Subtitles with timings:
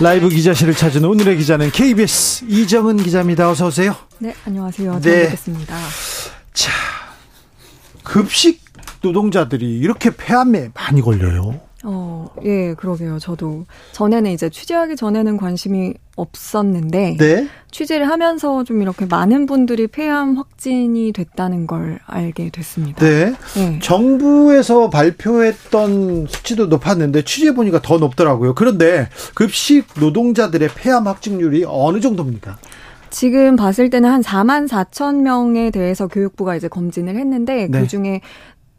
[0.00, 3.48] 라이브 기자실을 찾은 오늘의 기자는 KBS 이정은 기자입니다.
[3.48, 3.96] 어서 오세요.
[4.18, 5.00] 네, 안녕하세요.
[5.00, 5.22] 잘 네.
[5.24, 5.74] 뵙겠습니다.
[6.52, 6.72] 자,
[8.02, 8.62] 급식
[9.00, 11.60] 노동자들이 이렇게 폐암에 많이 걸려요.
[11.88, 13.20] 어, 예, 그러게요.
[13.20, 17.48] 저도 전에는 이제 취재하기 전에는 관심이 없었는데 네?
[17.70, 23.06] 취재를 하면서 좀 이렇게 많은 분들이 폐암 확진이 됐다는 걸 알게 됐습니다.
[23.06, 23.34] 네.
[23.54, 23.78] 네.
[23.80, 28.56] 정부에서 발표했던 수치도 높았는데 취재 보니까 더 높더라고요.
[28.56, 32.58] 그런데 급식 노동자들의 폐암 확진율이 어느 정도입니까?
[33.10, 37.80] 지금 봤을 때는 한 4만 4천 명에 대해서 교육부가 이제 검진을 했는데 네.
[37.80, 38.20] 그 중에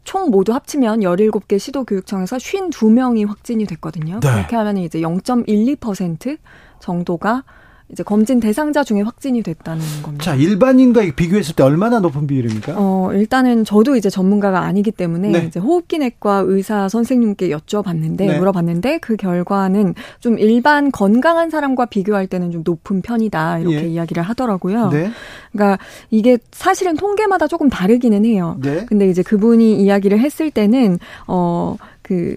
[0.04, 4.20] 총 모두 합치면 17개 시도교육청에서 52명이 확진이 됐거든요.
[4.20, 4.32] 네.
[4.32, 6.38] 그렇게 하면 이제 0.12%
[6.80, 7.44] 정도가
[7.90, 10.24] 이제 검진 대상자 중에 확진이 됐다는 겁니다.
[10.24, 12.74] 자, 일반인과 비교했을 때 얼마나 높은 비율입니까?
[12.76, 15.44] 어, 일단은 저도 이제 전문가가 아니기 때문에 네.
[15.46, 18.38] 이제 호흡기내과 의사 선생님께 여쭤봤는데 네.
[18.38, 23.88] 물어봤는데 그 결과는 좀 일반 건강한 사람과 비교할 때는 좀 높은 편이다 이렇게 예.
[23.88, 24.90] 이야기를 하더라고요.
[24.90, 25.10] 네.
[25.52, 25.78] 그러니까
[26.10, 28.58] 이게 사실은 통계마다 조금 다르기는 해요.
[28.60, 28.84] 네.
[28.86, 32.36] 근데 이제 그분이 이야기를 했을 때는 어그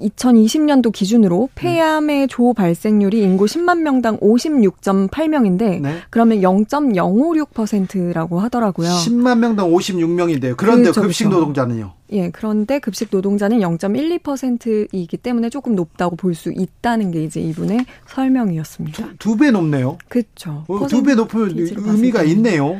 [0.00, 5.94] 2020년도 기준으로 폐암의 조 발생률이 인구 10만 명당 56.8명인데 네.
[6.10, 8.88] 그러면 0.056%라고 하더라고요.
[8.88, 10.56] 10만 명당 56명인데요.
[10.56, 11.38] 그런데 그렇죠, 급식 그렇죠.
[11.38, 11.92] 노동자는요?
[12.12, 19.10] 예, 그런데 급식 노동자는 0.12%이기 때문에 조금 높다고 볼 수 있다는 게 이제 이분의 설명이었습니다.
[19.18, 19.98] 두 배 높네요.
[20.08, 20.64] 그렇죠.
[20.68, 22.76] 어, 두배 높으면 의미가 있네요.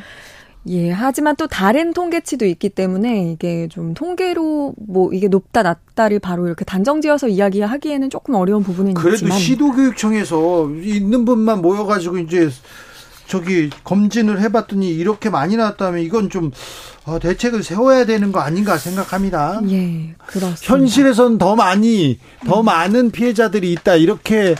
[0.69, 6.47] 예, 하지만 또 다른 통계치도 있기 때문에 이게 좀 통계로 뭐 이게 높다 낮다를 바로
[6.47, 12.50] 이렇게 단정지어서 이야기하기에는 조금 어려운 부분은 그래도 있지만 그래도 시도교육청에서 있는 분만 모여가지고 이제
[13.26, 16.50] 저기 검진을 해봤더니 이렇게 많이 나왔다면 이건 좀
[17.06, 19.62] 어, 대책을 세워야 되는 거 아닌가 생각합니다.
[19.70, 20.75] 예, 그렇습니다.
[20.75, 24.56] 현실에선 더 많이 더 많은 피해자들이 있다 이렇게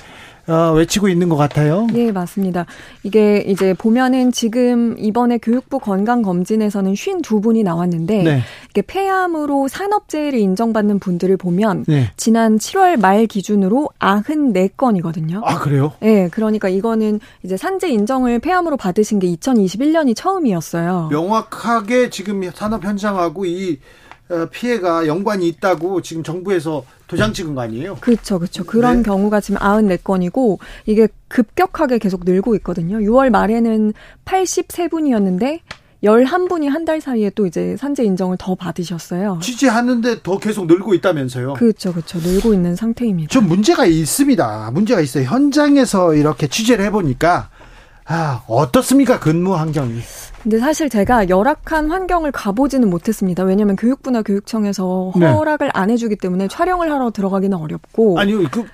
[0.51, 1.87] 어, 외치고 있는 것 같아요.
[1.93, 2.67] 네, 맞습니다.
[3.05, 8.41] 이게 이제 보면은 지금 이번에 교육부 건강검진에서는 52분이 나왔는데 네.
[8.71, 12.11] 이게 폐암으로 산업재해를 인정받는 분들을 보면 네.
[12.17, 15.43] 지난 7월 말 기준으로 94건이거든요.
[15.45, 15.93] 아, 그래요?
[16.01, 21.09] 네, 그러니까 이거는 이제 산재 인정을 폐암으로 받으신 게 2021년이 처음이었어요.
[21.11, 23.79] 명확하게 지금 산업 현장하고 이 어,
[24.51, 27.97] 피해가 연관이 있다고 지금 정부에서 도장 찍은 거 아니에요?
[28.01, 28.65] 그렇죠, 그렇죠.
[28.65, 29.03] 그런 네.
[29.03, 32.99] 경우가 지금 94건이고 이게 급격하게 계속 늘고 있거든요.
[32.99, 33.93] 6월 말에는
[34.25, 35.61] 83분이었는데
[36.03, 39.39] 11분이 한 달 사이에 또 이제 산재 인정을 더 받으셨어요.
[39.43, 41.55] 취재하는데 더 계속 늘고 있다면서요?
[41.55, 42.19] 그렇죠, 그렇죠.
[42.21, 43.29] 늘고 있는 상태입니다.
[43.29, 44.71] 좀 문제가 있습니다.
[44.73, 45.25] 문제가 있어요.
[45.25, 47.51] 현장에서 이렇게 취재를 해보니까
[48.07, 49.21] 아, 어떻습니까?
[49.21, 50.01] 근무 환경이.
[50.43, 53.45] 근데 사실 제가 열악한 환경을 가보지는 못했습니다.
[53.45, 55.27] 왜냐하면 교육부나 교육청에서 네.
[55.27, 55.71] 허락을 네.
[55.75, 58.19] 안 해주기 때문에 촬영을 하러 들어가기는 어렵고.
[58.19, 58.67] 아니요, 급,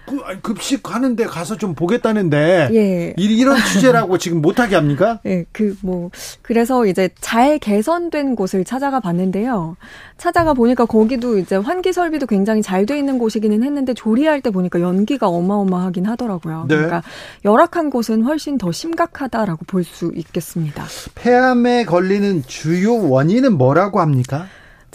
[0.43, 2.71] 급 식 하는데 가서 좀 보겠다는데.
[2.73, 3.15] 예.
[3.17, 5.21] 이런 취재라고 지금 못하게 합니까?
[5.27, 6.11] 예, 그, 뭐,
[6.43, 9.77] 그래서 이제 잘 개선된 곳을 찾아가 봤는데요.
[10.19, 14.81] 찾아가 보니까 거기도 이제 환기 설비도 굉장히 잘 돼 있는 곳이기는 했는데 조리할 때 보니까
[14.81, 16.67] 연기가 어마어마하긴 하더라고요.
[16.69, 16.77] 네.
[16.77, 17.03] 그러니까
[17.45, 20.85] 열악한 곳은 훨씬 더 심각하다라고 볼 수 있겠습니다.
[21.17, 24.47] 폐암 폐암에 걸리는 주요 원인은 뭐라고 합니까?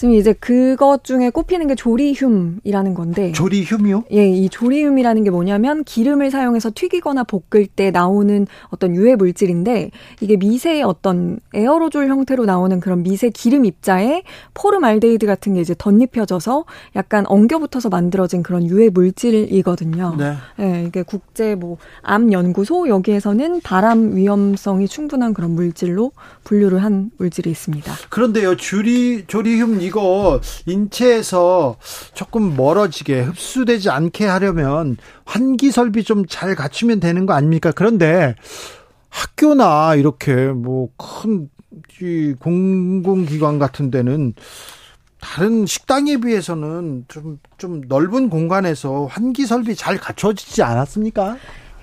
[0.01, 3.31] 지금 이제 그것 중에 꼽히는 게 조리흄이라는 건데.
[3.33, 4.05] 조리흄이요?
[4.13, 10.37] 예, 이 조리흄이라는 게 뭐냐면 기름을 사용해서 튀기거나 볶을 때 나오는 어떤 유해 물질인데 이게
[10.37, 14.23] 미세의 어떤 에어로졸 형태로 나오는 그런 미세 기름 입자에
[14.55, 20.15] 포름알데히드 같은 게 이제 덧입혀져서 약간 엉겨붙어서 만들어진 그런 유해 물질이거든요.
[20.17, 20.33] 네.
[20.61, 26.11] 예, 이게 국제 뭐 암 연구소 여기에서는 발암 위험성이 충분한 그런 물질로
[26.43, 27.93] 분류를 한 물질이 있습니다.
[28.09, 31.77] 그런데요, 조리 조리흉 이거 인체에서
[32.13, 37.71] 조금 멀어지게 흡수되지 않게 하려면 환기 설비 좀 잘 갖추면 되는 거 아닙니까?
[37.75, 38.35] 그런데
[39.09, 41.49] 학교나 이렇게 뭐 큰
[42.39, 44.33] 공공기관 같은 데는
[45.19, 51.37] 다른 식당에 비해서는 좀, 좀 넓은 공간에서 환기 설비 잘 갖춰지지 않았습니까?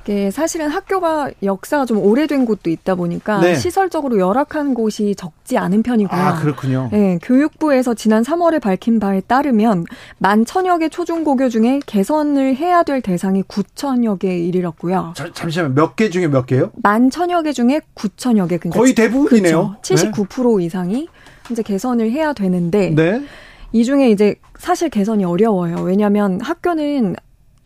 [0.08, 3.54] 이게 사실은 학교가 역사가 좀 오래된 곳도 있다 보니까 네.
[3.54, 6.18] 시설적으로 열악한 곳이 적지 않은 편이고요.
[6.18, 6.88] 아, 그렇군요.
[6.90, 9.84] 네, 교육부에서 지난 3월에 밝힌 바에 따르면
[10.16, 15.12] 만 천여 개 초중고교 중에 개선을 해야 될 대상이 9천여 개에 이르렀고요.
[15.14, 16.70] 자, 잠시만 몇개 중에 몇 개요?
[16.82, 18.56] 만 천여 개 중에 9천여 개.
[18.56, 19.76] 그러니까 거의 대부분이네요.
[19.82, 20.24] 그렇죠.
[20.24, 20.64] 79% 네.
[20.64, 21.08] 이상이
[21.50, 23.22] 이제 개선을 해야 되는데 네.
[23.72, 25.82] 이 중에 이제 사실 개선이 어려워요.
[25.82, 27.16] 왜냐하면 학교는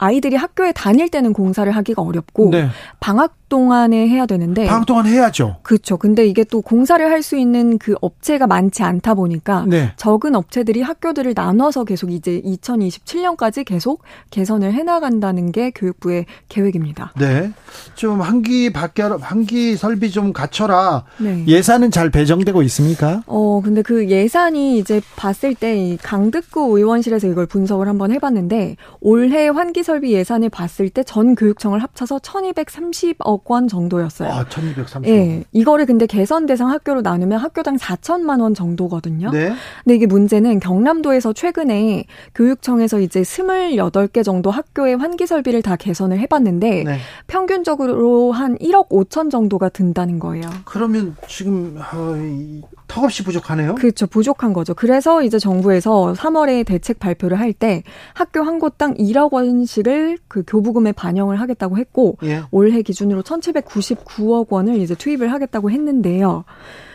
[0.02, 2.68] 아이들이 학교에 다닐 때는 공사를 하기가 어렵고 네.
[2.98, 5.56] 방학 동안에 해야 되는데 방학 동안 해야죠.
[5.62, 5.98] 그렇죠.
[5.98, 9.92] 근데 이게 또 공사를 할 수 있는 그 업체가 많지 않다 보니까 네.
[9.96, 17.12] 적은 업체들이 학교들을 나눠서 계속 이제 2027년까지 계속 개선을 해 나간다는 게 교육부의 계획입니다.
[17.18, 17.52] 네.
[17.94, 21.04] 좀 한기 밖에 한기 설비 좀 갖춰라.
[21.18, 21.44] 네.
[21.46, 23.22] 예산은 잘 배정되고 있습니까?
[23.26, 29.48] 어, 근데 그 예산이 이제 봤을 때 강득구 의원실에서 이걸 분석을 한번 해 봤는데 올해
[29.48, 34.28] 환기 설비 예산을 봤을 때 전 교육청을 합쳐서 1230억 1 0원 정도였어요.
[34.28, 35.06] 아, 1230원.
[35.08, 35.44] 예.
[35.52, 39.30] 이거를 근데 개선 대상 학교로 나누면 학교당 4천만 원 정도거든요.
[39.30, 39.52] 네.
[39.84, 42.04] 근데 이게 문제는 경남도에서 최근에
[42.34, 46.98] 교육청에서 이제 28개 정도 학교의 환기 설비를 다 개선을 해 봤는데 네.
[47.26, 50.48] 평균적으로 한 1억 5천 정도가 든다는 거예요.
[50.64, 53.74] 그러면 지금 어, 턱없이 부족하네요.
[53.76, 54.06] 그렇죠.
[54.06, 54.74] 부족한 거죠.
[54.74, 57.82] 그래서 이제 정부에서 3월에 대책 발표를 할 때
[58.14, 62.42] 학교 한 곳당 1억 원씩을 그 교부금에 반영을 하겠다고 했고 예.
[62.50, 66.44] 올해 기준으로 1,799억 원을 이제 투입을 하겠다고 했는데요.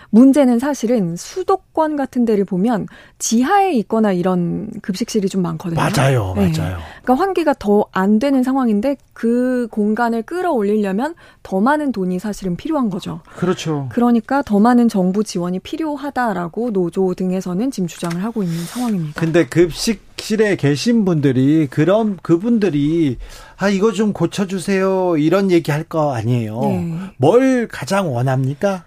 [0.10, 2.88] 문제는 사실은 수도권 같은 데를 보면
[3.20, 5.82] 지하에 있거나 이런 급식실이 좀 많거든요.
[5.82, 6.52] 맞아요, 네.
[6.58, 6.78] 맞아요.
[7.04, 13.22] 그러니까 환기가 더 안 되는 상황인데 그 공간을 끌어올리려면 더 많은 돈이 사실은 필요한 거죠.
[13.36, 13.90] 그렇죠.
[13.92, 19.20] 그러니까 더 많은 정부 지원이 필요하다라고 노조 등에서는 지금 주장을 하고 있는 상황입니다.
[19.20, 23.18] 근데 급식실에 계신 분들이 그런 그분들이
[23.58, 26.60] 아 이거 좀 고쳐주세요 이런 얘기 할 거 아니에요.
[26.62, 26.94] 네.
[27.18, 28.84] 뭘 가장 원합니까?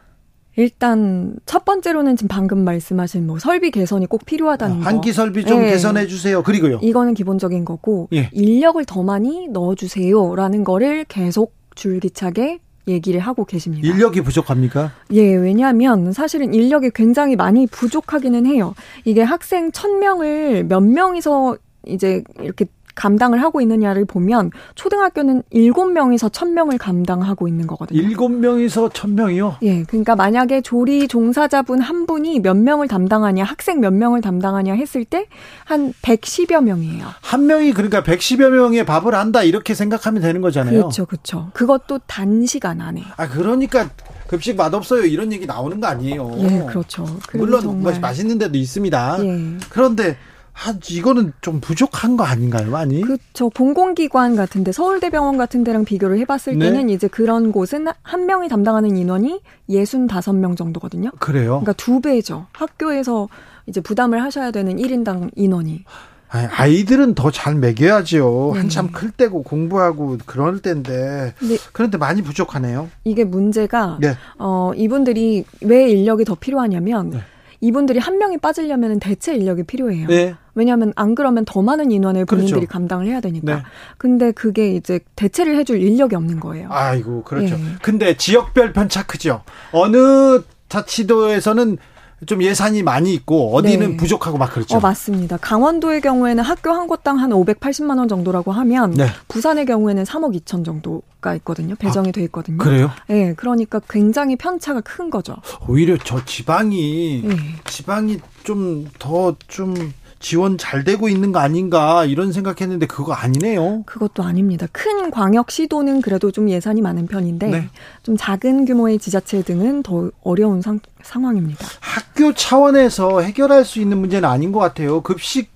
[0.56, 4.84] 일단 첫 번째로는 지금 방금 말씀하신 뭐 설비 개선이 꼭 필요하다는 거.
[4.84, 5.70] 한기 설비 좀 네.
[5.70, 6.42] 개선해 주세요.
[6.42, 6.78] 그리고요.
[6.82, 8.28] 이거는 기본적인 거고 예.
[8.32, 12.58] 인력을 더 많이 넣어 주세요라는 거를 계속 줄기차게
[12.88, 13.86] 얘기를 하고 계십니다.
[13.88, 14.92] 인력이 부족합니까?
[15.12, 18.74] 예, 왜냐하면 사실은 인력이 굉장히 많이 부족하기는 해요.
[19.04, 21.56] 이게 학생 1000명을 몇 명이서
[21.86, 28.00] 이제 이렇게 감당을 하고 있느냐를 보면 초등학교는 7명에서 1000명을 감당하고 있는 거거든요.
[28.02, 29.56] 7명에서 1000명이요?
[29.62, 29.84] 예.
[29.84, 35.26] 그러니까 만약에 조리 종사자분 한 분이 몇 명을 담당하냐, 학생 몇 명을 담당하냐 했을 때
[35.64, 37.06] 한 110여 명이에요.
[37.20, 40.80] 한 명이 그러니까 110여 명의 밥을 한다 이렇게 생각하면 되는 거잖아요.
[40.80, 41.06] 그렇죠.
[41.06, 41.50] 그렇죠.
[41.54, 43.04] 그것도 단시간 안에.
[43.16, 43.88] 아, 그러니까
[44.26, 46.36] 급식 맛없어요 이런 얘기 나오는 거 아니에요.
[46.38, 47.06] 예, 그렇죠.
[47.34, 48.00] 물론 정말...
[48.00, 49.24] 맛있는 데도 있습니다.
[49.24, 49.58] 예.
[49.70, 50.16] 그런데
[50.60, 53.00] 한 이거는 좀 부족한 거 아닌가요, 많이?
[53.00, 53.48] 그렇죠.
[53.48, 56.66] 공공기관 같은데 서울대병원 같은 데랑 비교를 해봤을 네.
[56.66, 59.40] 때는 이제 그런 곳은 한 명이 담당하는 인원이
[59.70, 61.12] 65명 정도거든요.
[61.18, 61.60] 그래요?
[61.60, 62.46] 그러니까 두 배죠.
[62.52, 63.28] 학교에서
[63.64, 65.82] 이제 부담을 하셔야 되는 1인당 인원이.
[66.28, 68.50] 아이들은 더 잘 먹여야죠.
[68.52, 68.60] 네.
[68.60, 71.32] 한참 클 때고 공부하고 그럴 때인데.
[71.40, 71.56] 네.
[71.72, 72.90] 그런데 많이 부족하네요.
[73.04, 74.14] 이게 문제가 네.
[74.38, 77.20] 어 이분들이 왜 인력이 더 필요하냐면 네.
[77.62, 80.06] 이분들이 한 명이 빠지려면 대체 인력이 필요해요.
[80.06, 80.34] 네.
[80.54, 82.72] 왜냐하면 안 그러면 더 많은 인원을 본인들이 그렇죠.
[82.72, 83.56] 감당을 해야 되니까.
[83.56, 83.62] 네.
[83.98, 86.68] 근데 그게 이제 대체를 해줄 인력이 없는 거예요.
[86.70, 87.54] 아이고 그렇죠.
[87.54, 87.60] 예.
[87.82, 89.42] 근데 지역별 편차 크죠.
[89.72, 91.78] 어느 자치도에서는
[92.26, 93.96] 좀 예산이 많이 있고 어디는 네.
[93.96, 94.76] 부족하고 막 그렇죠.
[94.76, 95.38] 어, 맞습니다.
[95.38, 99.06] 강원도의 경우에는 학교 한 곳당 한 580만 원 정도라고 하면 네.
[99.28, 101.74] 부산의 경우에는 3억 2천 정도가 있거든요.
[101.76, 102.58] 배정이 아, 돼 있거든요.
[102.58, 102.90] 그래요?
[103.08, 105.36] 네, 그러니까 굉장히 편차가 큰 거죠.
[105.66, 107.36] 오히려 저 지방이 네.
[107.64, 113.82] 지방이 좀 더좀 좀 지원 잘 되고 있는 거 아닌가 이런 생각했는데 그거 아니네요.
[113.86, 114.66] 그것도 아닙니다.
[114.70, 117.68] 큰 광역 시도는 그래도 좀 예산이 많은 편인데 네.
[118.02, 121.66] 좀 작은 규모의 지자체 등은 더 어려운 상, 상황입니다.
[121.80, 125.00] 학교 차원에서 해결할 수 있는 문제는 아닌 것 같아요.
[125.00, 125.50] 급식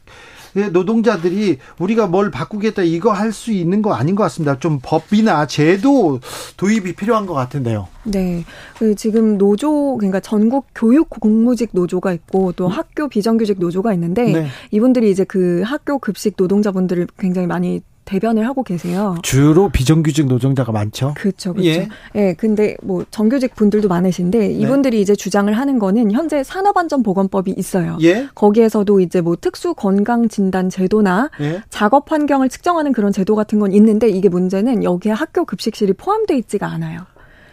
[0.72, 4.58] 노동자들이 우리가 뭘 바꾸겠다 이거 할 수 있는 거 아닌 것 같습니다.
[4.60, 6.20] 좀 법이나 제도
[6.56, 7.88] 도입이 필요한 것 같은데요.
[8.04, 8.44] 네.
[8.78, 12.70] 그 지금 노조, 그러니까 전국 교육 공무직 노조가 있고 또 음?
[12.70, 14.46] 학교 비정규직 노조가 있는데 네.
[14.70, 19.16] 이분들이 이제 그 학교 급식 노동자분들을 굉장히 많이 대변을 하고 계세요.
[19.22, 21.14] 주로 비정규직 노동자가 많죠.
[21.16, 21.68] 그렇죠, 그렇죠.
[21.68, 21.88] 예.
[22.14, 24.52] 예, 근데 뭐 정규직 분들도 많으신데 네.
[24.52, 25.02] 이분들이 네.
[25.02, 27.98] 이제 주장을 하는 거는 현재 산업안전보건법이 있어요.
[28.02, 28.28] 예.
[28.34, 31.62] 거기에서도 이제 뭐 특수 건강 진단 제도나 예.
[31.70, 36.66] 작업 환경을 측정하는 그런 제도 같은 건 있는데 이게 문제는 여기에 학교 급식실이 포함되어 있지가
[36.66, 37.00] 않아요.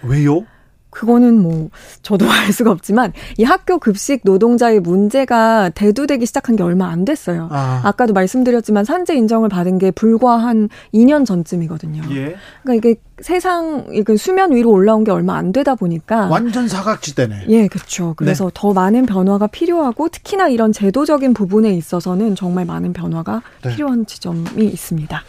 [0.03, 0.45] 왜요?
[0.91, 1.69] 그거는 뭐
[2.03, 7.47] 저도 알 수가 없지만 이 학교 급식 노동자의 문제가 대두되기 시작한 게 얼마 안 됐어요.
[7.51, 7.91] 아.
[7.97, 12.03] 까도 말씀드렸지만 산재 인정을 받은 게 불과 한 2년 전쯤이거든요.
[12.11, 12.35] 예.
[12.63, 17.45] 그러니까 이게 세상 이게 수면 위로 올라온 게 얼마 안 되다 보니까 완전 사각지대네.
[17.49, 18.13] 예, 그렇죠.
[18.17, 18.51] 그래서 네.
[18.53, 23.75] 더 많은 변화가 필요하고 특히나 이런 제도적인 부분에 있어서는 정말 많은 변화가 네.
[23.75, 25.23] 필요한 지점이 있습니다.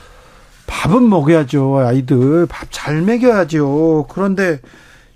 [0.67, 1.79] 밥은 먹여야죠.
[1.79, 4.07] 아이들 밥 잘 먹여야죠.
[4.09, 4.61] 그런데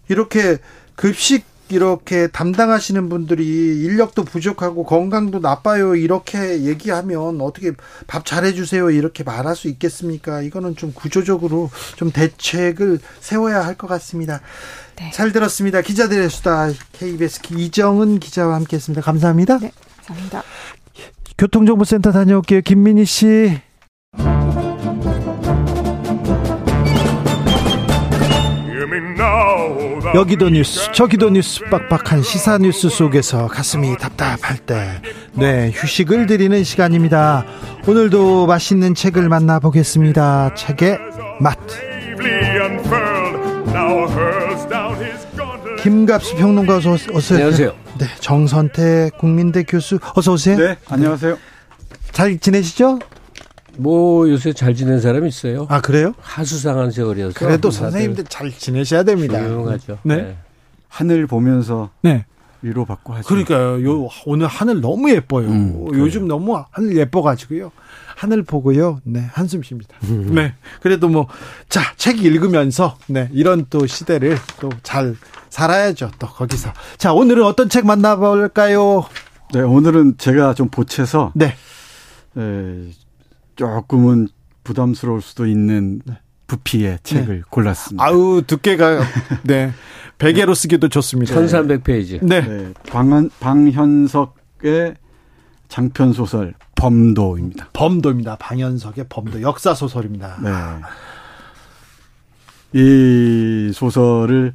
[0.09, 0.59] 이렇게
[0.95, 3.45] 급식 이렇게 담당하시는 분들이
[3.83, 7.73] 인력도 부족하고 건강도 나빠요 이렇게 얘기하면 어떻게
[8.07, 10.43] 밥 잘해주세요 이렇게 말할 수 있겠습니까?
[10.43, 14.41] 이거는 좀 구조적으로 좀 대책을 세워야 할 것 같습니다.
[14.97, 15.11] 네.
[15.13, 15.83] 잘 들었습니다.
[15.83, 19.03] 기자들의 수다 KBS 이정은 기자와 함께했습니다.
[19.03, 19.59] 감사합니다.
[19.59, 19.73] 네,
[20.07, 20.45] 감사합니다.
[21.37, 22.61] 교통정보센터 다녀올게요.
[22.63, 23.61] 김민희 씨.
[30.15, 35.01] 여기도 뉴스 저기도 뉴스 빡빡한 시사 뉴스 속에서 가슴이 답답할 때
[35.39, 37.45] 네 휴식을 드리는 시간입니다.
[37.87, 40.55] 오늘도 맛있는 책을 만나보겠습니다.
[40.55, 40.99] 책의
[41.41, 41.59] 맛.
[45.83, 47.37] 김갑수 평론가 어서 오세요.
[47.39, 47.73] 안녕하세요.
[47.99, 50.57] 네 정선태 국민대 교수 어서 오세요.
[50.57, 51.37] 네 안녕하세요.
[52.13, 52.99] 잘 지내시죠?
[53.79, 55.67] 뭐 요새 잘 지낸 사람 있어요.
[55.69, 56.15] 아 그래요?
[56.21, 57.35] 하수상한 세월이어서.
[57.39, 59.43] 그래도 선생님들 잘 지내셔야 됩니다.
[59.45, 59.99] 유용하죠.
[60.03, 60.17] 네.
[60.17, 60.37] 네.
[60.89, 62.25] 하늘 보면서 네.
[62.63, 63.29] 위로 받고 하죠.
[63.29, 63.85] 그러니까요.
[63.85, 65.49] 요 오늘 하늘 너무 예뻐요.
[65.49, 67.71] 음, 요즘 너무 하늘 예뻐가지고요.
[68.17, 69.01] 하늘 보고요.
[69.05, 69.95] 네 한숨 쉽니다.
[70.05, 70.35] 음.
[70.35, 70.55] 네.
[70.81, 71.27] 그래도 뭐
[71.69, 75.15] 자 책 읽으면서 네 이런 또 시대를 또 잘
[75.51, 76.11] 살아야죠.
[76.19, 79.05] 또 거기서 자 오늘은 어떤 책 만나볼까요?
[79.53, 81.55] 네 오늘은 제가 좀 보채서 네.
[82.39, 82.91] 에,
[83.57, 84.29] 조금은
[84.65, 86.19] 부담스러울 수도 있는 네.
[86.47, 87.43] 부피의 책을 네.
[87.51, 88.05] 골랐습니다.
[88.05, 89.01] 아우 두께가
[89.45, 89.73] 네
[90.19, 91.35] 베개로 쓰기도 좋습니다.
[91.35, 92.25] 1300페이지.
[92.25, 92.41] 네.
[92.41, 92.73] 네.
[92.89, 94.97] 방, 방현석의
[95.69, 97.71] 장편 소설 범도입니다.
[97.73, 98.37] 범도입니다.
[98.37, 100.39] 방현석의 범도 역사 소설입니다.
[100.43, 100.51] 네.
[102.79, 104.55] 이 소설을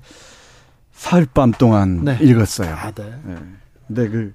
[0.93, 2.17] 사흘 밤 동안 네.
[2.21, 2.73] 읽었어요.
[2.73, 3.13] 아, 네.
[3.25, 3.35] 네.
[3.87, 4.33] 근데 그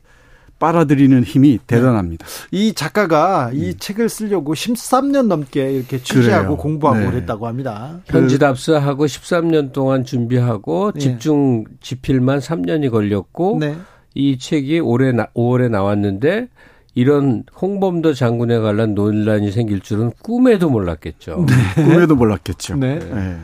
[0.58, 2.26] 빨아들이는 힘이 대단합니다.
[2.26, 2.48] 네.
[2.50, 3.75] 이 작가가 이 음.
[3.78, 6.56] 책을 쓰려고 13년 넘게 이렇게 취재하고 그래요.
[6.56, 7.10] 공부하고 네.
[7.10, 8.00] 그랬다고 합니다.
[8.06, 11.00] 편지 답사하고 13년 동안 준비하고 네.
[11.00, 13.76] 집중 집필만 3년이 걸렸고 네.
[14.14, 16.48] 이 책이 올해 5월에 나왔는데
[16.96, 21.44] 이런 홍범도 장군에 관한 논란이 생길 줄은 꿈에도 몰랐겠죠.
[21.46, 21.54] 네.
[21.84, 22.76] 꿈에도 몰랐겠죠.
[22.76, 22.98] 네.
[22.98, 23.36] 네.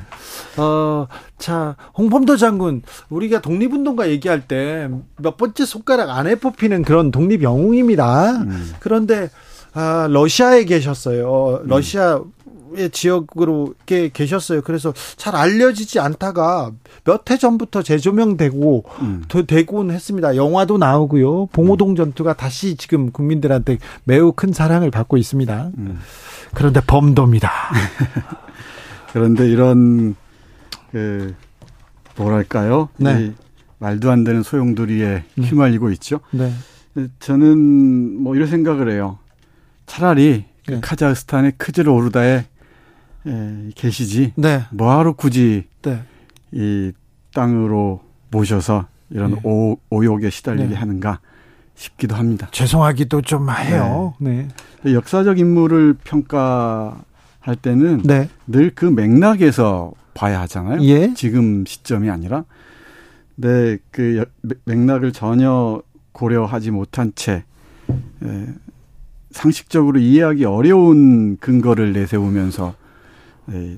[0.57, 1.07] 어,
[1.39, 8.39] 자, 홍범도 장군, 우리가 독립운동가 얘기할 때 몇 번째 손가락 안에 뽑히는 그런 독립 영웅입니다.
[8.39, 8.73] 음.
[8.81, 9.29] 그런데,
[9.75, 11.61] 아, 러시아에 계셨어요.
[11.65, 12.33] 러시아 음.
[12.77, 14.63] 의 지역으로 이렇게 계셨어요.
[14.63, 16.71] 그래서 잘 알려지지 않다가
[17.05, 19.25] 몇 해 전부터 재조명되고 음.
[19.47, 20.37] 되곤 했습니다.
[20.37, 21.47] 영화도 나오고요.
[21.47, 25.71] 봉오동 전투가 다시 지금 국민들한테 매우 큰 사랑을 받고 있습니다.
[25.79, 25.99] 음.
[26.55, 27.51] 그런데 범도입니다.
[29.13, 30.15] 그런데 이런
[30.91, 31.35] 그
[32.17, 32.89] 뭐랄까요?
[32.97, 33.33] 네.
[33.79, 35.45] 말도 안 되는 소용돌이에 네.
[35.47, 36.21] 휘말리고 있죠.
[36.31, 36.53] 네.
[37.21, 39.19] 저는 뭐 이런 생각을 해요.
[39.87, 40.81] 차라리 그 네.
[40.81, 42.45] 카자흐스탄의 크즈르 오르다에
[43.27, 44.33] 예, 계시지.
[44.37, 44.65] 네.
[44.71, 46.03] 뭐하러 굳이 네.
[46.51, 46.93] 이
[47.35, 48.01] 땅으로
[48.31, 49.41] 모셔서 이런 네.
[49.45, 50.75] 오, 오욕에 시달리게 네.
[50.75, 51.21] 하는가
[51.75, 52.49] 싶기도 합니다.
[52.51, 54.15] 죄송하기도 좀 해요.
[54.19, 54.49] 네.
[54.83, 54.95] 네.
[54.95, 58.29] 역사적 인물을 평가할 때는 네.
[58.47, 60.83] 늘그 맥락에서 봐야 하잖아요.
[60.83, 61.15] 예?
[61.15, 62.45] 지금 시점이 아니라.
[63.35, 64.25] 네, 그
[64.65, 67.45] 맥락을 전혀 고려하지 못한 채
[68.23, 68.47] 예,
[69.31, 72.75] 상식적으로 이해하기 어려운 근거를 내세우면서
[73.47, 73.77] 네.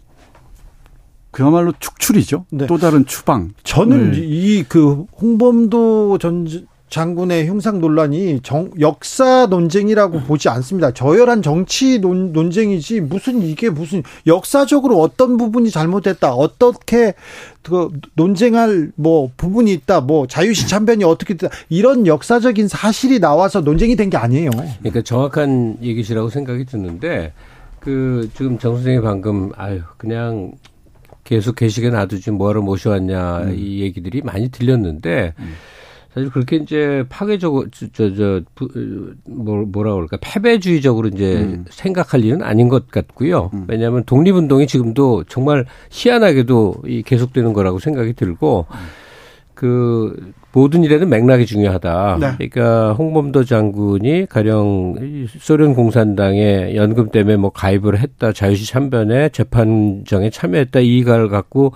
[1.30, 2.46] 그야말로 축출이죠.
[2.50, 2.66] 네.
[2.66, 3.52] 또 다른 추방.
[3.64, 4.18] 저는 네.
[4.20, 6.46] 이그 홍범도 전
[6.90, 10.92] 장군의 형상 논란이 정, 역사 논쟁이라고 보지 않습니다.
[10.92, 17.14] 저열한 정치 논, 논쟁이지 무슨 이게 무슨 역사적으로 어떤 부분이 잘못됐다, 어떻게
[17.62, 23.96] 그 논쟁할 뭐 부분이 있다, 뭐 자유시 참변이 어떻게 됐다 이런 역사적인 사실이 나와서 논쟁이
[23.96, 24.50] 된 게 아니에요.
[24.78, 27.32] 그러니까 정확한 얘기시라고 생각이 드는데
[27.84, 30.52] 그 지금 정 선생이 방금 아유 그냥
[31.22, 33.54] 계속 계시게 놔두지 뭐하러 모셔왔냐 음.
[33.56, 35.54] 이 얘기들이 많이 들렸는데 음.
[36.14, 38.42] 사실 그렇게 이제 파괴적으로 저저
[39.26, 41.64] 뭐 뭐라 그럴까 패배주의적으로 이제 음.
[41.68, 43.50] 생각할 일은 아닌 것 같고요.
[43.52, 43.64] 음.
[43.68, 48.76] 왜냐하면 독립운동이 지금도 정말 희한하게도 이 계속되는 거라고 생각이 들고 음.
[49.54, 52.18] 그 모든 일에는 맥락이 중요하다.
[52.20, 52.32] 네.
[52.36, 60.80] 그러니까 홍범도 장군이 가령 소련 공산당의 연금 때문에 뭐 가입을 했다, 자유시 참변에 재판정에 참여했다
[60.80, 61.72] 이걸 갖고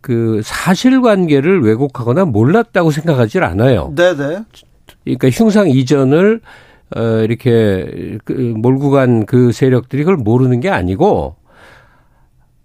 [0.00, 3.92] 그 사실관계를 왜곡하거나 몰랐다고 생각하지 않아요.
[3.96, 4.44] 네네.
[5.04, 6.40] 그러니까 흉상 이전을
[6.96, 11.36] 어 이렇게 그 몰고 간 그 세력들이 그걸 모르는 게 아니고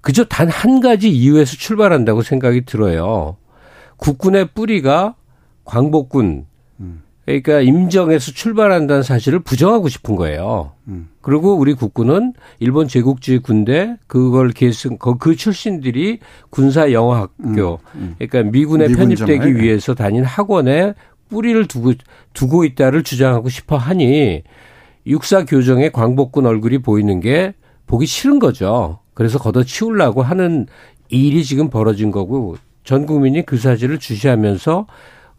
[0.02, 3.38] 그저 단 한 가지 이유에서 출발한다고 생각이 들어요.
[4.00, 5.16] 국군의 뿌리가
[5.66, 6.46] 광복군
[7.30, 10.72] 그러니까 임정에서 출발한다는 사실을 부정하고 싶은 거예요.
[10.88, 11.10] 음.
[11.22, 18.02] 그리고 우리 국군은 일본 제국주의 군대 그걸 계승 그 출신들이 군사 영어학교 음.
[18.02, 18.16] 음.
[18.18, 20.96] 그러니까 미군에 편입되기 위해서 다닌 학원에
[21.30, 21.94] 뿌리를 두고
[22.34, 24.42] 두고 있다를 주장하고 싶어 하니
[25.06, 27.54] 육사 교정에 광복군 얼굴이 보이는 게
[27.86, 29.02] 보기 싫은 거죠.
[29.14, 30.66] 그래서 걷어치우려고 하는
[31.10, 32.58] 일이 지금 벌어진 거고
[32.90, 34.88] 전 국민이 그 사실을 주시하면서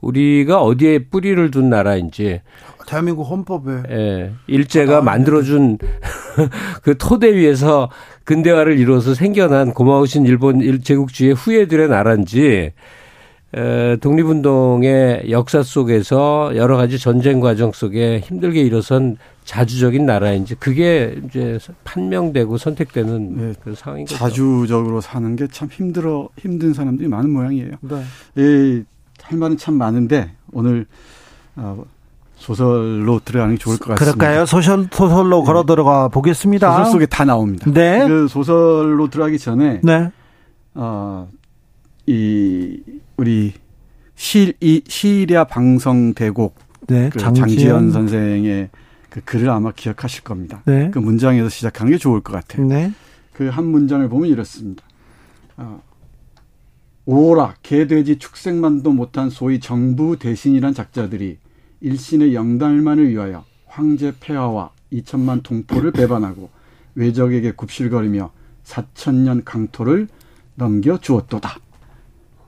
[0.02, 2.42] 우리가 어디에 뿌리를 둔 나라인지
[2.86, 5.78] 대한민국 헌법에 예, 일제가 아, 만들어준
[6.84, 7.90] 그 토대 위에서
[8.22, 12.70] 근대화를 이루어서 생겨난 고마우신 일본 제국주의 후예들의 나라인지
[13.56, 21.58] 에, 독립운동의 역사 속에서 여러 가지 전쟁 과정 속에 힘들게 일어선 자주적인 나라인지 그게 이제
[21.84, 24.16] 판명되고 선택되는 네, 그 상황인 거죠.
[24.18, 27.72] 자주적으로 사는 게 참 힘들어 힘든 사람들이 많은 모양이에요.
[27.80, 28.02] 네.
[28.36, 28.84] 이,
[29.22, 30.86] 할 말은 참 많은데 오늘
[31.56, 31.82] 어,
[32.36, 34.16] 소설로 들어가는 게 좋을 것 같습니다.
[34.16, 34.46] 그럴까요?
[34.46, 35.44] 소설 소설로 네.
[35.46, 36.70] 걸어 들어가 보겠습니다.
[36.78, 37.70] 소설 속에 다 나옵니다.
[37.70, 38.06] 네.
[38.06, 40.10] 그 소설로 들어가기 전에 네.
[40.74, 41.28] 어,
[42.06, 42.78] 이
[43.16, 43.52] 우리
[44.14, 46.54] 시, 이, 시리아 방송대곡
[46.88, 47.46] 네, 그 장지연.
[47.48, 48.68] 장지연 선생의
[49.10, 50.62] 그 글을 아마 기억하실 겁니다.
[50.64, 50.90] 네.
[50.92, 52.66] 그 문장에서 시작하는 게 좋을 것 같아요.
[52.66, 52.92] 네.
[53.32, 54.84] 그한 문장을 보면 이렇습니다.
[55.56, 55.82] 어,
[57.06, 61.38] 오라 개돼지 축생만도 못한 소위 정부 대신이란 작자들이
[61.80, 66.50] 일신의 영달만을 위하여 황제 폐하와 2천만 동포를 배반하고
[66.94, 68.30] 외적에게 굽실거리며
[68.64, 70.08] 4천년 강토를
[70.54, 71.56] 넘겨 주었도다.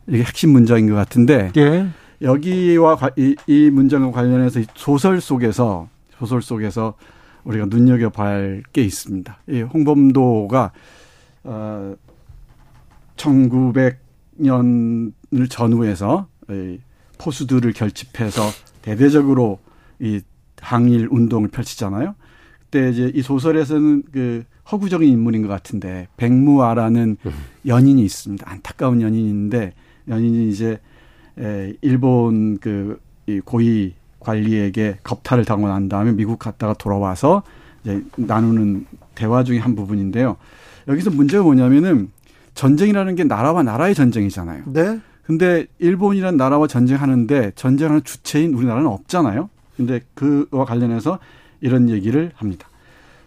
[0.09, 1.89] 이게 핵심 문장인 것 같은데 예.
[2.21, 5.89] 여기와 이, 이 문장과 관련해서 소설 속에서
[6.23, 6.95] 소설 속에서
[7.43, 9.39] 우리가 눈여겨 봐야 할게 있습니다.
[9.49, 10.71] 이 홍범도가
[11.45, 11.97] 어
[13.17, 16.79] 1900년을 전후해서 이
[17.19, 18.43] 포수들을 결집해서
[18.83, 19.59] 대대적으로
[19.99, 20.21] 이
[20.61, 22.15] 항일 운동을 펼치잖아요.
[22.61, 27.33] 그때 이제 이 소설에서는 그 허구적인 인물인 것 같은데 백무아라는 음.
[27.67, 28.49] 연인이 있습니다.
[28.49, 29.73] 안타까운 연인인데
[30.09, 30.81] 연인이 이제
[31.37, 37.43] 에 일본 그 이 고위 관리에게 겁탈을 당하고 난 다음에 미국 갔다가 돌아와서
[37.83, 40.37] 이제 나누는 대화 중에 한 부분인데요.
[40.89, 42.11] 여기서 문제가 뭐냐면은
[42.55, 44.65] 전쟁이라는 게 나라와 나라의 전쟁이잖아요.
[44.67, 45.01] 네.
[45.25, 49.49] 근데 일본이란 나라와 전쟁하는데 전쟁하는 주체인 우리나라는 없잖아요.
[49.77, 51.19] 근데 그와 관련해서
[51.61, 52.69] 이런 얘기를 합니다.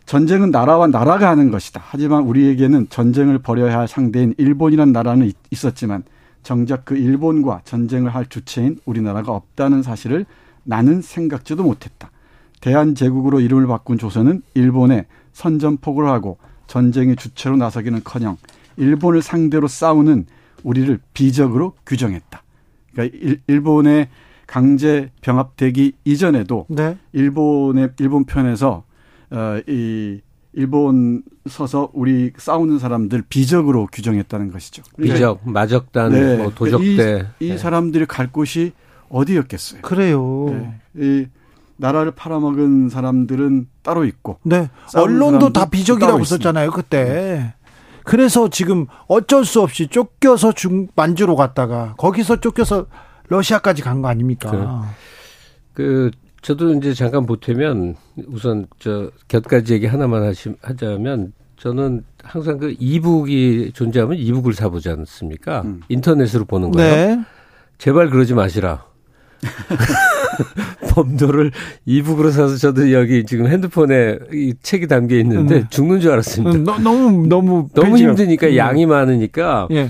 [0.06, 1.82] 전쟁은 나라와 나라가 하는 것이다.
[1.84, 6.04] 하지만 우리에게는 전쟁을 벌여야 할 상대인 일본이란 나라는 있었지만
[6.44, 10.26] 정작 그 일본과 전쟁을 할 주체인 우리나라가 없다는 사실을
[10.66, 12.12] 나는 생각지도 못했다.
[12.60, 18.38] 대한제국으로 이름을 바꾼 조선은 일본에 선전포고를 하고 전쟁의 주체로 나서기는커녕
[18.78, 20.26] 일본을 상대로 싸우는
[20.64, 22.44] 우리를 비적으로 규정했다.
[22.92, 24.10] 그러니까 일, 본의
[24.48, 26.98] 강제 병합되기 이전에도 네.
[27.14, 28.84] 일본의 일본 편에서
[29.32, 30.22] 어 이
[30.56, 34.84] 일본 서서 우리 싸우는 사람들 비적으로 규정했다는 것이죠.
[35.02, 36.38] 비적, 마적단, 네.
[36.38, 37.28] 뭐 도적대.
[37.40, 37.58] 이, 이 네.
[37.58, 38.72] 사람들이 갈 곳이
[39.16, 39.82] 어디였겠어요?
[39.82, 40.48] 그래요.
[40.50, 40.80] 네.
[40.98, 41.26] 이
[41.78, 44.40] 나라를 팔아먹은 사람들은 따로 있고.
[44.44, 44.70] 네.
[44.96, 47.04] 언론도 다 비적이라고 썼잖아요, 그때.
[47.04, 47.54] 네.
[48.04, 52.86] 그래서 지금 어쩔 수 없이 쫓겨서 중 만주로 갔다가 거기서 쫓겨서
[53.30, 54.52] 러시아까지 간 거 아닙니까?
[55.74, 57.96] 그, 그 저도 이제 잠깐 보태면
[58.28, 65.62] 우선 저 곁가지 얘기 하나만 하시, 하자면 저는 항상 그 이북이 존재하면 이북을 사보지 않습니까?
[65.62, 65.82] 음.
[65.90, 67.16] 인터넷으로 보는 거예요.
[67.16, 67.24] 네.
[67.80, 68.86] 제발 그러지 마시라.
[70.92, 71.52] 범도를
[71.86, 75.66] 이북으로 사서 저도 여기 지금 핸드폰에 이 책이 담겨 있는데 음.
[75.70, 76.58] 죽는 줄 알았습니다.
[76.58, 78.56] 음, 너, 너무 너무 너무 힘드니까 음.
[78.56, 79.90] 양이 많으니까 예.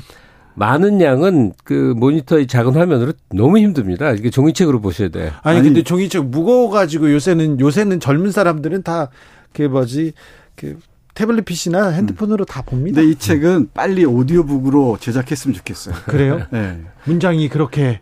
[0.55, 4.11] 많은 양은 그 모니터의 작은 화면으로 너무 힘듭니다.
[4.11, 5.31] 이게 종이책으로 보셔야 돼.
[5.43, 9.09] 아니, 아니 근데 종이책 무거워가지고 요새는 요새는 젊은 사람들은 다
[9.55, 10.13] 그 뭐지
[10.55, 10.77] 그
[11.13, 12.45] 태블릿 PC나 핸드폰으로 음.
[12.45, 12.99] 다 봅니다.
[12.99, 15.95] 근데 이 책은 빨리 오디오북으로 제작했으면 좋겠어요.
[16.05, 16.45] 그래요?
[16.51, 16.81] 네.
[17.05, 18.01] 문장이 그렇게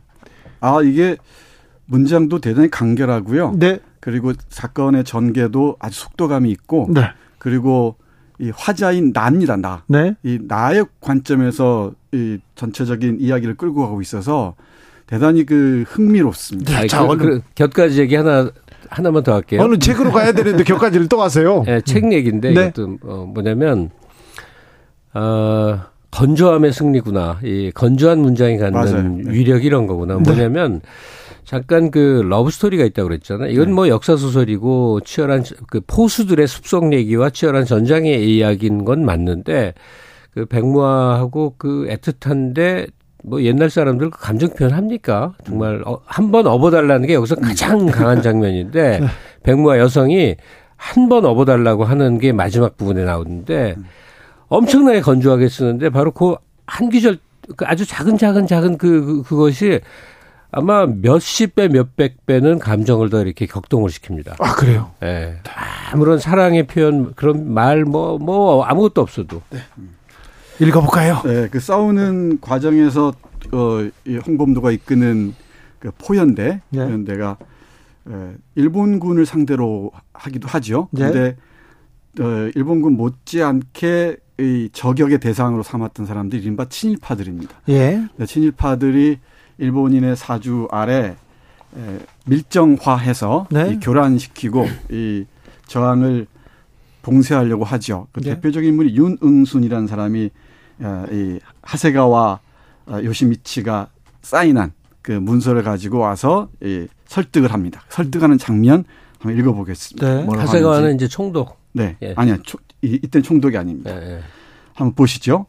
[0.59, 1.17] 아 이게
[1.93, 3.53] 문장도 대단히 간결하고요.
[3.57, 3.79] 네.
[3.99, 7.01] 그리고 사건의 전개도 아주 속도감이 있고 네.
[7.37, 7.95] 그리고
[8.39, 9.57] 이 화자인 나입니다.
[9.57, 9.83] 나.
[9.85, 10.15] 네.
[10.23, 14.55] 이 나의 관점에서 이 전체적인 이야기를 끌고 가고 있어서
[15.05, 16.81] 대단히 그 흥미롭습니다.
[16.81, 18.49] 네, 자, 그, 그, 곁가지 얘기 하나
[18.89, 19.61] 하나만 더 할게요.
[19.61, 21.61] 어느 책으로 가야 되는데 곁가지를 또 가세요.
[21.63, 22.65] 네, 책 얘기인데 네.
[22.65, 23.91] 이것도 어, 뭐냐면
[25.13, 25.79] 어
[26.09, 27.39] 건조함의 승리구나.
[27.43, 29.31] 이 건조한 문장이 갖는 네.
[29.31, 30.15] 위력 이런 거구나.
[30.15, 30.23] 네.
[30.23, 30.81] 뭐냐면
[31.53, 33.49] 잠깐 그 love story가 있다고 그랬잖아요.
[33.51, 33.73] 이건 네.
[33.73, 39.75] 뭐 역사 소설이고 치열한 그 포수들의 숲속 얘기와 치열한 전장의 이야기인 건 맞는데
[40.31, 42.89] 그 백무아하고 그 애틋한데
[43.23, 45.33] 뭐 옛날 사람들 그 감정 표현합니까?
[45.45, 49.07] 정말 어, 한번 업어달라는 게 여기서 가장 강한 장면인데 네.
[49.43, 50.35] 백무아 여성이
[50.75, 53.75] 한 번 업어달라고 하는 게 마지막 부분에 나오는데
[54.47, 56.35] 엄청나게 건조하게 쓰는데 바로 그
[56.65, 57.17] 한 기절
[57.55, 59.81] 그 아주 작은 작은 작은 그, 그 그것이
[60.55, 64.35] 아마 몇십 배, 몇백 배는 감정을 더 이렇게 격동을 시킵니다.
[64.39, 64.91] 아, 그래요?
[65.01, 65.05] 예.
[65.05, 65.39] 네.
[65.91, 69.41] 아무런 사랑의 표현, 그런 말, 뭐, 뭐, 아무것도 없어도.
[69.49, 69.59] 네.
[70.59, 71.21] 읽어볼까요?
[71.25, 73.13] 네, 그 싸우는 과정에서
[73.51, 75.33] 어, 이 홍범도가 이끄는
[75.79, 76.85] 그 포연대 네.
[76.85, 77.37] 포연대가
[78.07, 80.87] 에, 일본군을 상대로 하기도 하죠.
[80.91, 81.11] 네.
[81.11, 81.37] 근데
[82.21, 87.61] 어, 일본군 못지않게 이 저격의 대상으로 삼았던 사람들이 이른바 친일파들입니다.
[87.69, 88.03] 예.
[88.25, 89.17] 친일파들이
[89.57, 91.15] 일본인의 사주 아래
[91.75, 93.73] 에, 밀정화해서 네.
[93.73, 95.25] 이 교란시키고 이
[95.67, 96.27] 저항을
[97.01, 98.07] 봉쇄하려고 하죠.
[98.11, 98.35] 그 네.
[98.35, 100.29] 대표적인 인물이 윤응순이라는 사람이
[100.79, 102.39] 어, 이 하세가와
[102.87, 103.89] 어, 요시미치가
[104.21, 107.83] 사인한 그 문서를 가지고 와서 이 설득을 합니다.
[107.89, 108.85] 설득하는 장면
[109.19, 110.25] 한번 읽어보겠습니다.
[110.25, 110.27] 네.
[110.37, 111.59] 하세가와는 이제 총독.
[111.73, 112.13] 네, 예.
[112.15, 112.37] 아니야.
[112.43, 113.91] 초, 이, 이때는 총독이 아닙니다.
[113.91, 114.19] 예, 예.
[114.73, 115.45] 한번 보시죠.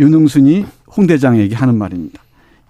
[0.00, 2.22] 윤응순이 홍대장에게 하는 말입니다.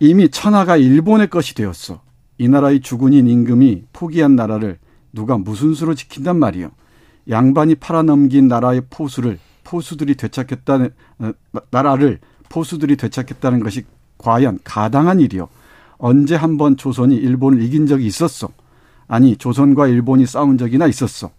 [0.02, 2.00] 이미 천하가 일본의 것이 되었어.
[2.38, 4.78] 이 나라의 주군인 임금이 포기한 나라를
[5.12, 6.72] 누가 무슨 수로 지킨단 말이요.
[7.30, 11.30] 양반이 팔아넘긴 나라의 포수를 포수들이 되찾겠다는 어,
[11.70, 13.84] 나라를 포수들이 되찾겠다는 것이
[14.18, 15.48] 과연 가당한 일이요.
[15.98, 18.48] 언제 한 번 조선이 일본을 이긴 적이 있었어?
[19.06, 21.30] 아니 조선과 일본이 싸운 적이나 있었어.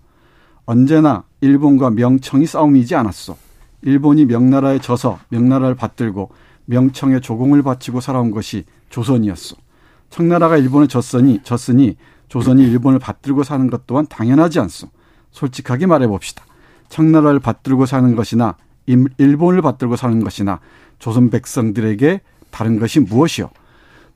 [0.66, 3.36] 언제나 일본과 명청이 싸움이지 않았어.
[3.82, 6.30] 일본이 명나라에 져서 명나라를 받들고
[6.66, 9.56] 명청에 조공을 바치고 살아온 것이 조선이었어.
[10.10, 11.98] 청나라가 일본에 졌으니 졌으니
[12.30, 14.88] 조선이 일본을 받들고 사는 것 또한 당연하지 않소.
[15.32, 16.44] 솔직하게 말해 봅시다.
[16.90, 20.60] 청나라를 받들고 사는 것이나 일본을 받들고 사는 것이나
[21.00, 22.22] 조선 백성들에게
[22.52, 23.50] 다른 것이 무엇이요?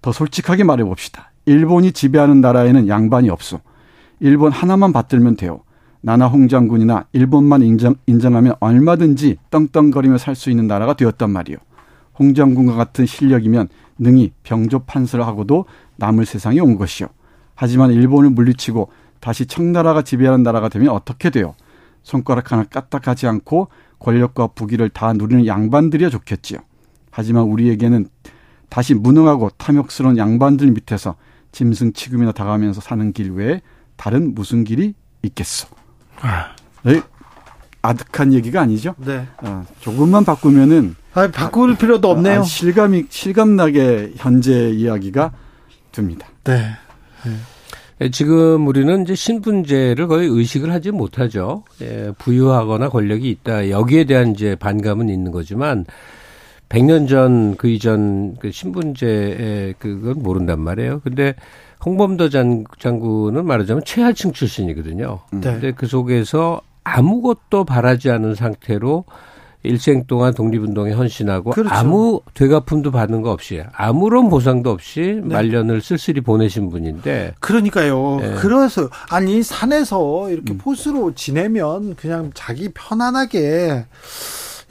[0.01, 1.31] 더 솔직하게 말해 봅시다.
[1.45, 3.61] 일본이 지배하는 나라에는 양반이 없어.
[4.19, 5.61] 일본 하나만 받들면 돼요.
[6.01, 11.57] 나나 홍 장군이나 일본만 인정, 인정하면 얼마든지 떵떵거리며 살 수 있는 나라가 되었단 말이요.
[12.19, 15.65] 홍장군과 같은 실력이면 능히 병조 판서를 하고도
[15.97, 17.07] 남을 세상에 온 것이요.
[17.55, 21.55] 하지만 일본을 물리치고 다시 청나라가 지배하는 나라가 되면 어떻게 돼요?
[22.03, 26.59] 손가락 하나 까딱하지 않고 권력과 부귀를 다 누리는 양반들이야 좋겠지요.
[27.11, 28.07] 하지만 우리에게는
[28.69, 31.15] 다시 무능하고 탐욕스러운 양반들 밑에서
[31.51, 33.61] 짐승 취급이나 당하면서 사는 길 외에
[33.95, 35.67] 다른 무슨 길이 있겠어.
[36.21, 36.55] 아.
[36.83, 37.01] 네?
[37.81, 38.93] 아득한 얘기가 아니죠.
[38.97, 39.27] 네.
[39.41, 42.41] 어, 조금만 바꾸면은 아, 바꿀 필요도 없네요.
[42.41, 45.31] 아, 실감이 실감나게 현재 이야기가
[45.91, 46.27] 됩니다.
[46.43, 46.57] 네.
[47.25, 47.31] 네.
[48.01, 51.63] 예, 지금 우리는 이제 신분제를 거의 의식을 하지 못하죠.
[51.81, 53.71] 예, 부유하거나 권력이 있다.
[53.71, 55.85] 여기에 대한 이제 반감은 있는 거지만
[56.69, 60.99] 100년 전 그 이전 그 신분제의 그건 모른단 말이에요.
[61.03, 61.33] 근데
[61.83, 65.21] 홍범도 장, 장군은 말하자면 최하층 출신이거든요.
[65.31, 65.39] 네.
[65.39, 69.05] 근데 그 속에서 아무것도 바라지 않은 상태로
[69.63, 71.73] 일생 동안 독립운동에 헌신하고 그렇죠.
[71.73, 75.33] 아무 되갚음도 받는 거 없이 아무런 보상도 없이 네.
[75.35, 78.17] 말년을 쓸쓸히 보내신 분인데 그러니까요.
[78.21, 78.35] 네.
[78.35, 80.57] 그래서 아니 산에서 이렇게 음.
[80.57, 83.85] 포스로 지내면 그냥 자기 편안하게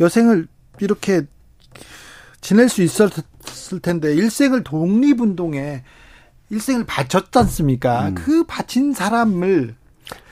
[0.01, 0.47] 여생을
[0.81, 1.23] 이렇게
[2.41, 5.83] 지낼 수 있었을 텐데 일생을 독립운동에
[6.51, 8.09] 일생을 바쳤지 않습니까?
[8.09, 8.15] 음.
[8.15, 9.75] 그 바친 사람을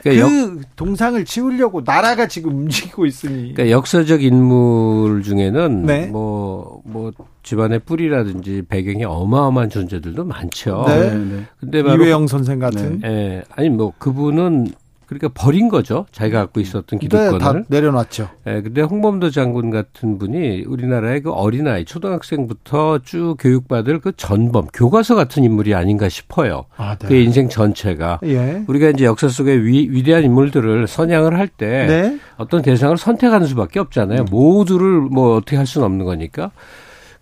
[0.05, 3.55] 그러니까 그 역, 동상을 치우려고 나라가 지금 움직이고 있으니.
[3.55, 6.07] 그러니까 역사적 인물 중에는 네.
[6.07, 7.11] 뭐, 뭐,
[7.43, 10.85] 집안의 뿌리라든지 배경이 어마어마한 존재들도 많죠.
[10.89, 11.15] 네.
[11.15, 11.45] 네.
[11.59, 12.05] 근데 바로.
[12.05, 13.01] 이회영 선생 같은.
[13.03, 13.09] 예.
[13.09, 13.43] 네.
[13.57, 14.69] 아니, 뭐, 그분은
[15.19, 16.07] 그러니까 버린 거죠.
[16.13, 17.33] 자기가 갖고 있었던 기득권을.
[17.33, 18.29] 네, 다 내려놨죠.
[18.47, 25.15] 예, 근데 홍범도 장군 같은 분이 우리나라의 그 어린아이, 초등학생부터 쭉 교육받을 그 전범, 교과서
[25.15, 26.65] 같은 인물이 아닌가 싶어요.
[26.77, 27.09] 아, 네.
[27.09, 28.21] 그 인생 전체가.
[28.25, 28.65] 예.
[28.67, 32.19] 우리가 이제 역사 속에 위, 위대한 인물들을 선양을 할때 네.
[32.37, 34.23] 어떤 대상을 선택하는 수밖에 없잖아요.
[34.23, 34.27] 음.
[34.31, 36.51] 모두를 뭐 어떻게 할 수는 없는 거니까.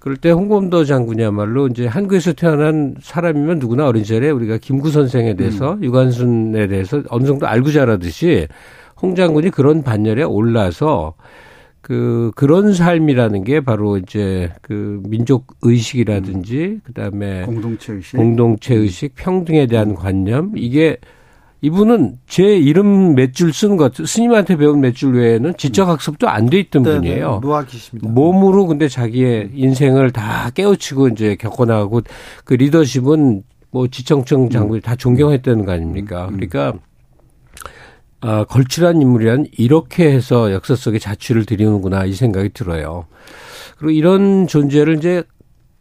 [0.02, 5.74] 그럴 때 홍범도 장군이야말로 이제 한국에서 태어난 사람이면 누구나 어린 시절에 우리가 김구 선생에 대해서
[5.74, 5.84] 음.
[5.84, 8.48] 유관순에 대해서 어느 정도 알고 자라듯이
[9.00, 11.14] 홍 장군이 그런 반열에 올라서
[11.82, 16.80] 그 그런 삶이라는 게 바로 이제 그 민족 의식이라든지 음.
[16.82, 20.96] 그다음에 공동체 의식, 공동체 의식, 평등에 대한 관념 이게
[21.62, 26.58] 이분은 제 이름 몇줄 쓰는 것, 스님한테 배운 몇 줄 외에는 지적 학습도 안 돼
[26.58, 27.38] 있던 네네, 분이에요.
[27.40, 28.08] 무학이십니다.
[28.10, 32.02] 몸으로 근데 자기의 인생을 다 깨우치고 이제 겪어나가고
[32.44, 36.24] 그 리더십은 뭐 지청청 장군이 다 존경했다는 거 아닙니까?
[36.24, 36.36] 음, 음.
[36.40, 36.78] 그러니까
[38.20, 43.06] 아, 걸출한 인물이란 이렇게 해서 역사 속에 자취를 들이는구나 이 생각이 들어요.
[43.78, 45.22] 그리고 이런 존재를 이제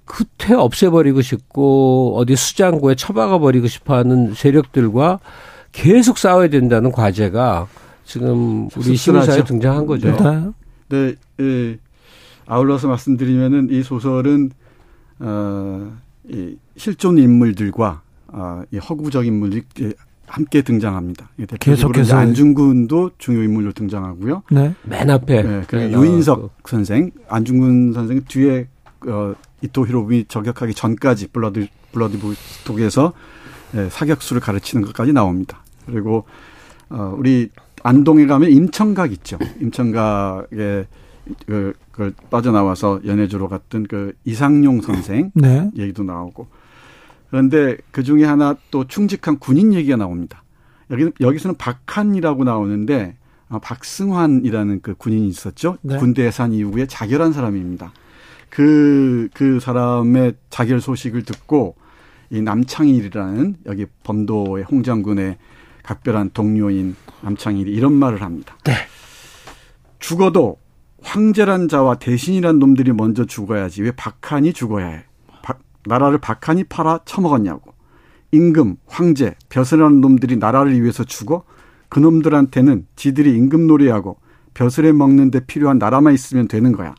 [0.08, 5.20] 후퇴 없애버리고 싶고 어디 수장고에 처박아 버리고 싶어하는 세력들과
[5.72, 7.68] 계속 싸워야 된다는 과제가
[8.06, 10.12] 지금 우리 시민사회에 등장한 거죠.
[10.12, 10.52] 네.
[10.90, 11.78] 네, 예.
[12.46, 14.52] 아울러서 말씀드리면은 이 소설은
[15.20, 19.64] 어, 이 실존 인물들과 어, 이 허구적 인물이
[20.28, 21.30] 함께 등장합니다.
[21.60, 24.44] 계속해서 안중근도 중요 인물로 등장하고요.
[24.52, 24.74] 네.
[24.84, 25.44] 맨 앞에.
[25.44, 28.68] 네, 그리고 유인석 선생, 안중근 선생 뒤에
[29.08, 33.32] 어, 이토 히로부미 저격하기 전까지 블라디 블라디보스토크에서 예,
[33.90, 35.64] 사격수를 가르치는 것까지 나옵니다.
[35.86, 36.26] 그리고
[36.90, 37.50] 어 우리
[37.84, 39.38] 안동에 가면 임청각 있죠.
[39.60, 40.86] 임청각에
[41.46, 45.70] 그, 그 빠져나와서 연해주로 갔던 그 이상용 선생 네.
[45.78, 46.48] 얘기도 나오고
[47.30, 50.44] 그런데 그 중에 하나 또 충직한 군인 얘기가 나옵니다.
[50.92, 53.16] 여기 여기서는 박한이라고 나오는데
[53.52, 55.78] 아, 박승환이라는 그 군인이 있었죠.
[55.82, 55.98] 네.
[55.98, 57.92] 군대에 산 이후에 자결한 사람입니다.
[58.50, 61.76] 그, 그 사람의 자결 소식을 듣고
[62.32, 65.38] 이 남창일이라는 여기 범도의 홍장군의
[65.84, 68.58] 각별한 동료인 남창일이 이런 말을 합니다.
[68.64, 68.74] 네.
[70.00, 70.58] 죽어도
[71.04, 75.04] 황제란 자와 대신이란 놈들이 먼저 죽어야지 왜 박한이 죽어야 해?
[75.44, 77.74] 바, 나라를 박한이 팔아 처먹었냐고.
[78.32, 81.44] 임금, 황제, 벼슬이라는 놈들이 나라를 위해서 죽어
[81.90, 84.18] 그 놈들한테는 지들이 임금 놀이하고
[84.54, 86.96] 벼슬에 먹는데 필요한 나라만 있으면 되는 거야.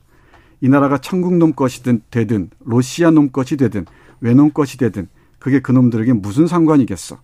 [0.60, 3.86] 이 나라가 천국 놈 것이든 되든 로시아 놈 것이 되든
[4.20, 5.08] 외놈 것이 되든
[5.42, 7.18] 그게 그놈들에게 무슨 상관이겠어.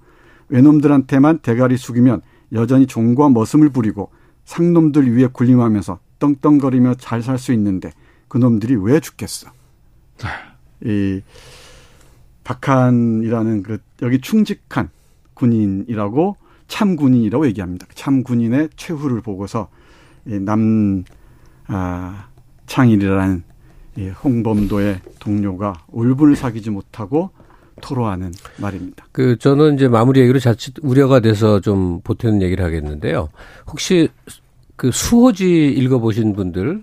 [0.49, 4.11] 외놈들한테만 대가리 숙이면 여전히 종과 머슴을 부리고
[4.45, 7.93] 상놈들 위에 군림하면서 떵떵거리며 잘 살 수 있는데
[8.27, 9.51] 그놈들이 왜 죽겠어.
[10.85, 11.21] 이
[12.43, 14.91] 박한이라는 그 여기 충직한
[15.35, 17.87] 군인이라고 참 군인이라고 얘기합니다.
[17.95, 19.69] 참 군인의 최후를 보고서
[20.25, 21.05] 남
[21.69, 22.27] 아,
[22.67, 23.45] 창일이라는
[24.25, 27.31] 홍범도의 동료가 울분을 사귀지 못하고
[27.81, 29.07] 토로하는 말입니다.
[29.13, 33.29] 그 저는 이제 마무리 얘기로 자칫 우려가 돼서 좀 보태는 얘기를 하겠는데요.
[33.67, 34.09] 혹시
[34.77, 36.83] 그 수호지 읽어보신 분들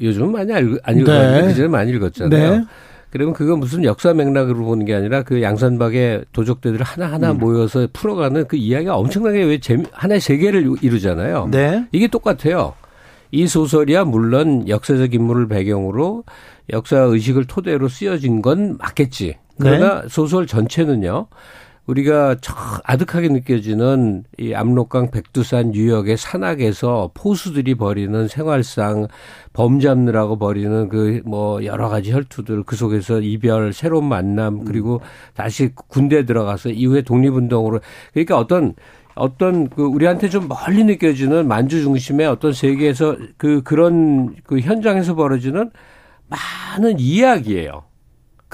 [0.00, 1.46] 요즘 많이 안 읽었는데 네.
[1.48, 2.56] 그전에 많이 읽었잖아요.
[2.58, 2.64] 네.
[3.10, 7.38] 그러면 그거 무슨 역사 맥락으로 보는 게 아니라 그 양산박의 도적대들 하나하나 음.
[7.38, 11.48] 모여서 풀어가는 그 이야기가 엄청나게 왜 재미, 하나의 세계를 이루잖아요.
[11.50, 11.86] 네.
[11.92, 12.74] 이게 똑같아요.
[13.30, 16.24] 이 소설이야 물론 역사적 인물을 배경으로
[16.72, 19.36] 역사 의식을 토대로 쓰여진 건 맞겠지.
[19.58, 20.08] 그러나 네.
[20.08, 21.28] 소설 전체는요.
[21.86, 22.52] 우리가 저
[22.84, 29.06] 아득하게 느껴지는 이 압록강 백두산 유역의 산악에서 포수들이 벌이는 생활상
[29.52, 35.00] 범 잡느라고 벌이는 그 뭐 여러 가지 혈투들 그 속에서 이별 새로운 만남 그리고
[35.34, 37.80] 다시 군대 들어가서 이후에 독립운동으로
[38.12, 38.74] 그러니까 어떤
[39.14, 45.70] 어떤 그 우리한테 좀 멀리 느껴지는 만주 중심의 어떤 세계에서 그 그런 그 현장에서 벌어지는
[46.28, 47.85] 많은 이야기예요.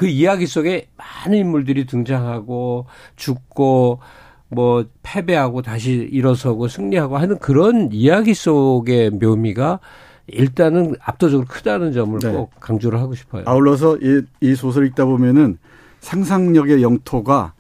[0.03, 4.01] 그 이야기 속에 많은 인물들이 등장하고 죽고
[4.49, 9.79] 뭐 패배하고 다시 일어서고 승리하고 하는 그런 이야기 속의 묘미가
[10.27, 12.33] 일단은 압도적으로 크다는 점을 네.
[12.33, 13.45] 꼭 강조를 하고 싶어요.
[13.47, 15.59] 아울러서 이, 이 소설 읽다 보면은
[16.01, 17.53] 상상력의 영토가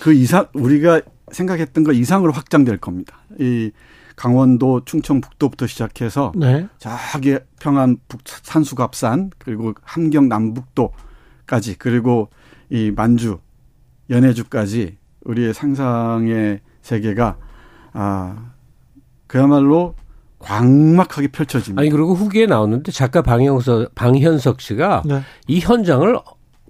[0.00, 3.16] 그 이상 우리가 생각했던 것 이상으로 확장될 겁니다.
[3.38, 3.70] 이
[4.16, 6.66] 강원도 충청북도부터 시작해서 네.
[6.78, 10.90] 저기 평안 북 산수갑산 그리고 함경 남북도
[11.48, 12.28] 까지 그리고
[12.70, 13.38] 이 만주
[14.10, 17.36] 연해주까지 우리의 상상의 세계가
[17.94, 18.52] 아
[19.26, 19.94] 그야말로
[20.38, 21.80] 광막하게 펼쳐집니다.
[21.80, 25.22] 아니 그리고 후기에 나오는데 작가 방영석 방현석 씨가 네.
[25.48, 26.16] 이 현장을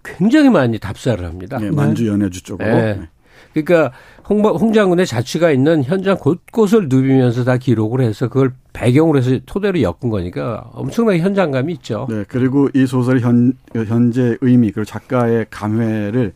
[0.04, 1.58] 굉장히 많이 답사를 합니다.
[1.58, 2.66] 네, 만주 연해주 쪽으로.
[2.66, 3.08] 네.
[3.54, 3.62] 네.
[3.62, 3.92] 그러니까
[4.28, 9.80] 홍, 홍 장군의 자취가 있는 현장 곳곳을 누비면서 다 기록을 해서 그걸 배경으로 해서 토대로
[9.80, 12.06] 엮은 거니까 엄청나게 현장감이 있죠.
[12.10, 12.24] 네.
[12.28, 16.32] 그리고 이 소설 현, 현재 의미 그리고 작가의 감회를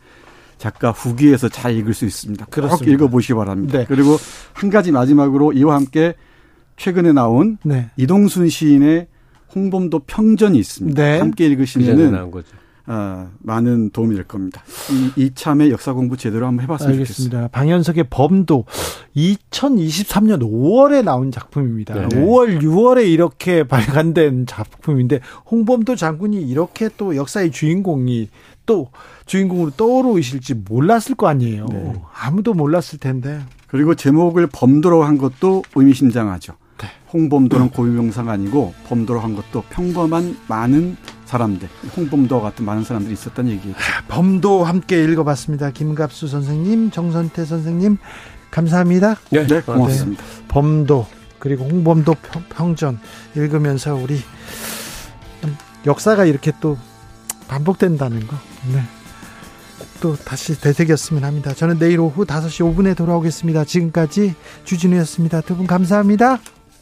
[0.57, 2.45] 작가 후기에서 잘 읽을 수 있습니다.
[2.45, 2.85] 그렇습니다.
[2.85, 3.79] 꼭 읽어보시기 바랍니다.
[3.79, 3.85] 네.
[3.87, 4.17] 그리고
[4.53, 6.13] 한 가지 마지막으로 이와 함께
[6.77, 7.89] 최근에 나온 네.
[7.97, 9.07] 이동순 시인의
[9.53, 11.01] 홍범도 평전이 있습니다.
[11.01, 11.19] 네.
[11.19, 12.31] 함께 읽으시면은
[12.85, 14.61] 어, 많은 도움이 될 겁니다.
[14.91, 17.13] 이, 이참에 역사 공부 제대로 한번 해봤으면 알겠습니다.
[17.13, 17.47] 좋겠습니다.
[17.49, 18.65] 방현석의 범도
[19.15, 21.93] 2023년 5월에 나온 작품입니다.
[21.93, 22.25] 네네.
[22.25, 28.29] 5월, 6월에 이렇게 발간된 작품인데 홍범도 장군이 이렇게 또 역사의 주인공이
[28.65, 28.89] 또
[29.25, 31.65] 주인공으로 떠오르실지 몰랐을 거 아니에요.
[31.69, 32.01] 네.
[32.13, 36.53] 아무도 몰랐을 텐데 그리고 제목을 범도로 한 것도 의미심장하죠.
[36.79, 36.87] 네.
[37.13, 40.97] 홍범도는 고유명사가 아니고 범도로 한 것도 평범한 많은
[41.33, 41.67] 사람들,
[41.97, 43.75] 홍범도와 같은 많은 사람들이 있었다는 얘기예요.
[44.07, 45.71] 범도 함께 읽어봤습니다.
[45.71, 47.97] 김갑수 선생님, 정선태 선생님,
[48.51, 49.15] 감사합니다.
[49.31, 50.23] 네, 네 고맙습니다.
[50.23, 51.07] 네, 범도
[51.39, 52.15] 그리고 홍범도
[52.55, 52.99] 평전
[53.35, 54.21] 읽으면서 우리
[55.87, 56.77] 역사가 이렇게 또
[57.47, 58.37] 반복된다는 거.
[58.71, 58.83] 네.
[59.99, 61.53] 또 다시 되새겼으면 합니다.
[61.53, 63.65] 저는 내일 오후 5시 5분에 돌아오겠습니다.
[63.65, 65.41] 지금까지 주진우였습니다.
[65.41, 66.39] 두 분 감사합니다.